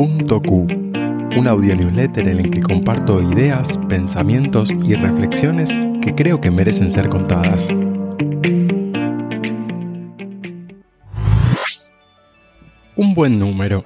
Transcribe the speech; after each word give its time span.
Punto 0.00 0.40
audio 1.46 1.76
newsletter 1.76 2.26
en 2.26 2.38
el 2.38 2.50
que 2.50 2.62
comparto 2.62 3.20
ideas, 3.20 3.78
pensamientos 3.86 4.70
y 4.70 4.94
reflexiones 4.94 5.76
que 6.00 6.14
creo 6.14 6.40
que 6.40 6.50
merecen 6.50 6.90
ser 6.90 7.10
contadas. 7.10 7.68
Un 12.96 13.14
buen 13.14 13.38
número. 13.38 13.84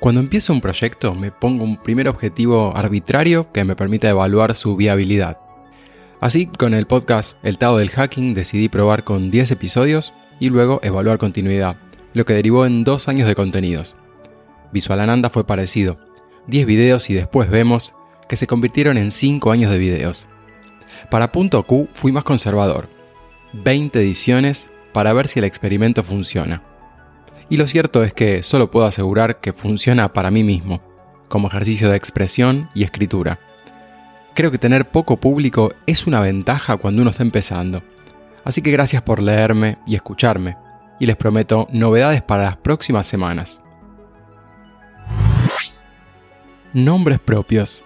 Cuando 0.00 0.20
empiezo 0.20 0.52
un 0.52 0.60
proyecto 0.60 1.14
me 1.14 1.30
pongo 1.30 1.62
un 1.62 1.80
primer 1.80 2.08
objetivo 2.08 2.76
arbitrario 2.76 3.52
que 3.52 3.62
me 3.62 3.76
permita 3.76 4.10
evaluar 4.10 4.56
su 4.56 4.74
viabilidad. 4.74 5.38
Así, 6.20 6.46
con 6.46 6.74
el 6.74 6.88
podcast 6.88 7.38
El 7.44 7.58
Tao 7.58 7.76
del 7.76 7.90
Hacking 7.90 8.34
decidí 8.34 8.68
probar 8.68 9.04
con 9.04 9.30
10 9.30 9.52
episodios 9.52 10.12
y 10.40 10.48
luego 10.48 10.80
evaluar 10.82 11.18
continuidad, 11.18 11.76
lo 12.14 12.24
que 12.24 12.34
derivó 12.34 12.66
en 12.66 12.82
dos 12.82 13.06
años 13.06 13.28
de 13.28 13.36
contenidos. 13.36 13.94
Visualananda 14.74 15.30
fue 15.30 15.46
parecido, 15.46 15.98
10 16.48 16.66
videos 16.66 17.08
y 17.08 17.14
después 17.14 17.48
vemos 17.48 17.94
que 18.28 18.34
se 18.34 18.48
convirtieron 18.48 18.98
en 18.98 19.12
5 19.12 19.52
años 19.52 19.70
de 19.70 19.78
videos. 19.78 20.26
Para 21.12 21.30
Punto 21.30 21.62
Q 21.62 21.88
fui 21.94 22.10
más 22.10 22.24
conservador, 22.24 22.88
20 23.52 24.00
ediciones 24.00 24.72
para 24.92 25.12
ver 25.12 25.28
si 25.28 25.38
el 25.38 25.44
experimento 25.44 26.02
funciona. 26.02 26.64
Y 27.48 27.56
lo 27.56 27.68
cierto 27.68 28.02
es 28.02 28.12
que 28.12 28.42
solo 28.42 28.72
puedo 28.72 28.84
asegurar 28.84 29.38
que 29.38 29.52
funciona 29.52 30.12
para 30.12 30.32
mí 30.32 30.42
mismo, 30.42 30.82
como 31.28 31.46
ejercicio 31.46 31.88
de 31.88 31.96
expresión 31.96 32.68
y 32.74 32.82
escritura. 32.82 33.38
Creo 34.34 34.50
que 34.50 34.58
tener 34.58 34.90
poco 34.90 35.18
público 35.18 35.72
es 35.86 36.08
una 36.08 36.18
ventaja 36.18 36.78
cuando 36.78 37.00
uno 37.00 37.12
está 37.12 37.22
empezando. 37.22 37.84
Así 38.42 38.60
que 38.60 38.72
gracias 38.72 39.02
por 39.02 39.22
leerme 39.22 39.78
y 39.86 39.94
escucharme, 39.94 40.56
y 40.98 41.06
les 41.06 41.14
prometo 41.14 41.68
novedades 41.70 42.22
para 42.22 42.42
las 42.42 42.56
próximas 42.56 43.06
semanas. 43.06 43.60
Nombres 46.74 47.20
propios. 47.20 47.84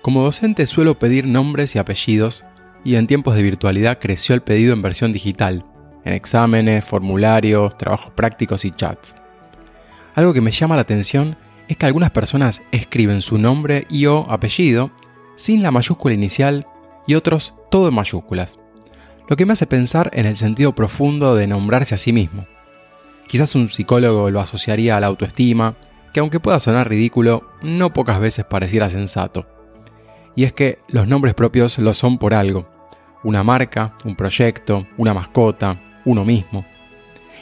Como 0.00 0.22
docente 0.22 0.64
suelo 0.64 0.98
pedir 0.98 1.26
nombres 1.26 1.74
y 1.74 1.78
apellidos, 1.78 2.46
y 2.82 2.94
en 2.94 3.06
tiempos 3.06 3.34
de 3.34 3.42
virtualidad 3.42 3.98
creció 3.98 4.34
el 4.34 4.40
pedido 4.40 4.72
en 4.72 4.80
versión 4.80 5.12
digital, 5.12 5.66
en 6.02 6.14
exámenes, 6.14 6.82
formularios, 6.82 7.76
trabajos 7.76 8.10
prácticos 8.14 8.64
y 8.64 8.70
chats. 8.70 9.14
Algo 10.14 10.32
que 10.32 10.40
me 10.40 10.50
llama 10.50 10.76
la 10.76 10.80
atención 10.80 11.36
es 11.68 11.76
que 11.76 11.84
algunas 11.84 12.10
personas 12.10 12.62
escriben 12.72 13.20
su 13.20 13.36
nombre 13.36 13.86
y 13.90 14.06
o 14.06 14.24
apellido 14.30 14.90
sin 15.36 15.62
la 15.62 15.70
mayúscula 15.70 16.14
inicial 16.14 16.66
y 17.06 17.16
otros 17.16 17.52
todo 17.70 17.88
en 17.88 17.94
mayúsculas. 17.96 18.58
Lo 19.28 19.36
que 19.36 19.44
me 19.44 19.52
hace 19.52 19.66
pensar 19.66 20.10
en 20.14 20.24
el 20.24 20.38
sentido 20.38 20.74
profundo 20.74 21.34
de 21.34 21.46
nombrarse 21.46 21.94
a 21.94 21.98
sí 21.98 22.14
mismo. 22.14 22.46
Quizás 23.28 23.54
un 23.54 23.68
psicólogo 23.68 24.30
lo 24.30 24.40
asociaría 24.40 24.96
a 24.96 25.00
la 25.00 25.08
autoestima, 25.08 25.74
que 26.14 26.20
aunque 26.20 26.38
pueda 26.38 26.60
sonar 26.60 26.88
ridículo, 26.88 27.50
no 27.60 27.92
pocas 27.92 28.20
veces 28.20 28.44
pareciera 28.44 28.88
sensato. 28.88 29.46
Y 30.36 30.44
es 30.44 30.52
que 30.52 30.78
los 30.86 31.08
nombres 31.08 31.34
propios 31.34 31.76
lo 31.78 31.92
son 31.92 32.18
por 32.18 32.34
algo. 32.34 32.68
Una 33.24 33.42
marca, 33.42 33.96
un 34.04 34.14
proyecto, 34.14 34.86
una 34.96 35.12
mascota, 35.12 35.82
uno 36.04 36.24
mismo. 36.24 36.64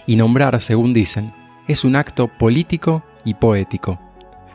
Y 0.06 0.16
nombrar, 0.16 0.58
según 0.62 0.94
dicen, 0.94 1.34
es 1.68 1.84
un 1.84 1.96
acto 1.96 2.28
político 2.28 3.04
y 3.26 3.34
poético. 3.34 4.00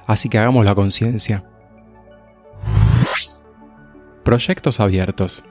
Así 0.07 0.29
que 0.29 0.39
hagamos 0.39 0.65
la 0.65 0.73
conciencia. 0.73 1.43
Proyectos 4.23 4.79
abiertos. 4.79 5.43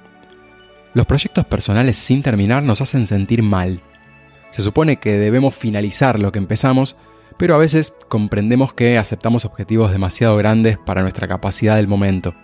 Los 0.92 1.06
proyectos 1.06 1.44
personales 1.44 1.96
sin 1.98 2.20
terminar 2.20 2.64
nos 2.64 2.80
hacen 2.80 3.06
sentir 3.06 3.44
mal. 3.44 3.80
Se 4.50 4.62
supone 4.62 4.96
que 4.96 5.18
debemos 5.18 5.54
finalizar 5.54 6.18
lo 6.18 6.32
que 6.32 6.40
empezamos 6.40 6.96
pero 7.38 7.54
a 7.54 7.58
veces 7.58 7.94
comprendemos 8.08 8.72
que 8.72 8.98
aceptamos 8.98 9.44
objetivos 9.44 9.92
demasiado 9.92 10.36
grandes 10.36 10.78
para 10.78 11.02
nuestra 11.02 11.28
capacidad 11.28 11.76
del 11.76 11.88
momento. 11.88 12.34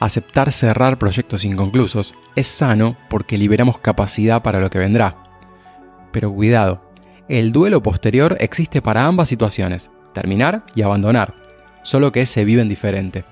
Aceptar 0.00 0.52
cerrar 0.52 0.98
proyectos 0.98 1.44
inconclusos 1.44 2.14
es 2.36 2.46
sano 2.46 2.96
porque 3.10 3.36
liberamos 3.36 3.78
capacidad 3.78 4.42
para 4.42 4.60
lo 4.60 4.70
que 4.70 4.78
vendrá. 4.78 5.16
Pero 6.12 6.32
cuidado, 6.32 6.82
el 7.28 7.52
duelo 7.52 7.82
posterior 7.82 8.36
existe 8.40 8.80
para 8.80 9.06
ambas 9.06 9.28
situaciones, 9.28 9.90
terminar 10.14 10.64
y 10.74 10.82
abandonar, 10.82 11.34
solo 11.82 12.12
que 12.12 12.24
se 12.26 12.44
viven 12.44 12.68
diferente. 12.68 13.24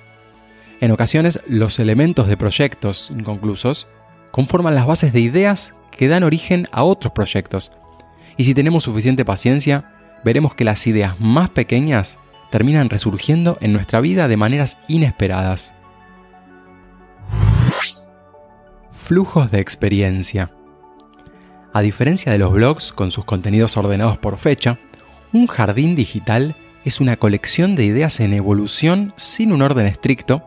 En 0.81 0.91
ocasiones, 0.91 1.41
los 1.47 1.79
elementos 1.79 2.27
de 2.29 2.37
proyectos 2.37 3.11
inconclusos 3.11 3.87
conforman 4.31 4.75
las 4.75 4.87
bases 4.87 5.13
de 5.15 5.21
ideas 5.21 5.73
que 5.91 6.09
dan 6.09 6.25
origen 6.25 6.69
a 6.73 6.83
otros 6.83 7.15
proyectos. 7.15 7.73
Y 8.37 8.45
si 8.45 8.53
tenemos 8.53 8.85
suficiente 8.85 9.25
paciencia, 9.25 9.96
veremos 10.27 10.57
que 10.57 10.65
las 10.65 10.85
ideas 10.89 11.21
más 11.21 11.51
pequeñas 11.51 12.19
terminan 12.51 12.91
resurgiendo 12.91 13.59
en 13.61 13.73
nuestra 13.73 14.01
vida 14.01 14.27
de 14.27 14.37
maneras 14.37 14.77
inesperadas. 14.89 15.73
Flujos 18.91 19.53
de 19.53 19.61
experiencia. 19.61 20.51
A 21.73 21.81
diferencia 21.81 22.33
de 22.33 22.39
los 22.39 22.51
blogs 22.51 22.93
con 22.93 23.13
sus 23.13 23.25
contenidos 23.25 23.77
ordenados 23.77 24.19
por 24.19 24.37
fecha, 24.37 24.81
un 25.33 25.47
jardín 25.47 25.95
digital 25.95 26.57
es 26.85 27.01
una 27.01 27.17
colección 27.17 27.77
de 27.77 27.85
ideas 27.85 28.19
en 28.19 28.35
evolución 28.35 29.13
sin 29.17 29.53
un 29.53 29.63
orden 29.63 29.87
estricto, 29.87 30.43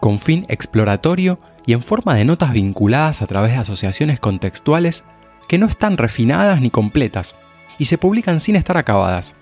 con 0.00 0.20
fin 0.20 0.46
exploratorio 0.48 1.40
y 1.66 1.72
en 1.72 1.82
forma 1.82 2.14
de 2.14 2.24
notas 2.24 2.52
vinculadas 2.52 3.20
a 3.20 3.26
través 3.26 3.50
de 3.50 3.58
asociaciones 3.58 4.20
contextuales 4.20 5.02
que 5.48 5.58
no 5.58 5.66
están 5.66 5.96
refinadas 5.96 6.60
ni 6.60 6.70
completas, 6.70 7.34
y 7.78 7.86
se 7.86 7.98
publican 7.98 8.40
sin 8.40 8.56
estar 8.56 8.76
acabadas. 8.76 9.34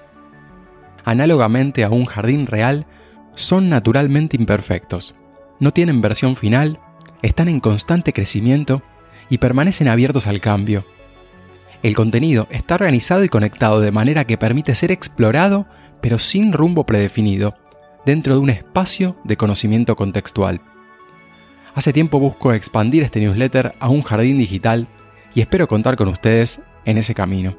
Análogamente 1.04 1.84
a 1.84 1.90
un 1.90 2.06
jardín 2.06 2.46
real, 2.46 2.86
son 3.34 3.68
naturalmente 3.68 4.36
imperfectos. 4.36 5.14
No 5.58 5.72
tienen 5.72 6.00
versión 6.00 6.36
final, 6.36 6.78
están 7.22 7.48
en 7.48 7.60
constante 7.60 8.12
crecimiento 8.12 8.82
y 9.30 9.38
permanecen 9.38 9.88
abiertos 9.88 10.26
al 10.26 10.40
cambio. 10.40 10.84
El 11.82 11.96
contenido 11.96 12.46
está 12.50 12.76
organizado 12.76 13.24
y 13.24 13.28
conectado 13.28 13.80
de 13.80 13.90
manera 13.90 14.24
que 14.24 14.38
permite 14.38 14.74
ser 14.74 14.92
explorado, 14.92 15.66
pero 16.00 16.18
sin 16.18 16.52
rumbo 16.52 16.84
predefinido, 16.86 17.56
dentro 18.04 18.34
de 18.34 18.40
un 18.40 18.50
espacio 18.50 19.16
de 19.24 19.36
conocimiento 19.36 19.96
contextual. 19.96 20.60
Hace 21.74 21.92
tiempo 21.92 22.20
busco 22.20 22.52
expandir 22.52 23.02
este 23.02 23.20
newsletter 23.20 23.74
a 23.80 23.88
un 23.88 24.02
jardín 24.02 24.38
digital 24.38 24.88
y 25.34 25.40
espero 25.40 25.66
contar 25.66 25.96
con 25.96 26.08
ustedes 26.08 26.60
en 26.84 26.98
ese 26.98 27.14
camino. 27.14 27.56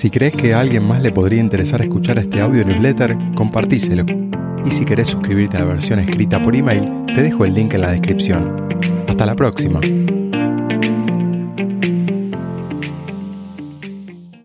Si 0.00 0.08
crees 0.08 0.34
que 0.34 0.54
a 0.54 0.60
alguien 0.60 0.88
más 0.88 1.02
le 1.02 1.12
podría 1.12 1.40
interesar 1.40 1.82
escuchar 1.82 2.16
este 2.16 2.40
audio 2.40 2.64
newsletter, 2.64 3.18
compartíselo. 3.34 4.06
Y 4.64 4.70
si 4.70 4.86
querés 4.86 5.08
suscribirte 5.08 5.58
a 5.58 5.60
la 5.60 5.66
versión 5.66 5.98
escrita 5.98 6.42
por 6.42 6.56
email, 6.56 6.90
te 7.14 7.20
dejo 7.20 7.44
el 7.44 7.52
link 7.52 7.74
en 7.74 7.82
la 7.82 7.90
descripción. 7.90 8.66
Hasta 9.06 9.26
la 9.26 9.36
próxima. 9.36 9.78